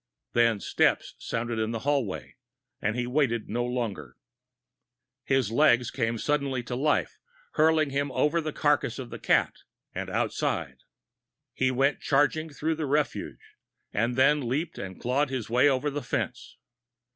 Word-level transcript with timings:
Then 0.33 0.59
steps 0.59 1.13
sounded 1.19 1.59
in 1.59 1.69
the 1.69 1.81
hallway, 1.85 2.35
and 2.81 2.95
he 2.95 3.05
waited 3.05 3.49
no 3.51 3.63
longer. 3.63 4.17
His 5.25 5.51
legs 5.51 5.91
came 5.91 6.17
to 6.17 6.23
sudden 6.23 6.47
life, 6.49 7.19
hurling 7.51 7.91
him 7.91 8.11
over 8.13 8.41
the 8.41 8.51
carcass 8.51 8.97
of 8.97 9.11
the 9.11 9.19
cat 9.19 9.57
and 9.93 10.09
outside. 10.09 10.77
He 11.53 11.69
went 11.69 12.01
charging 12.01 12.49
through 12.49 12.77
the 12.77 12.87
refuse, 12.87 13.37
and 13.93 14.15
then 14.15 14.49
leaped 14.49 14.79
and 14.79 14.99
clawed 14.99 15.29
his 15.29 15.51
way 15.51 15.69
over 15.69 15.91
the 15.91 16.01
fence. 16.01 16.57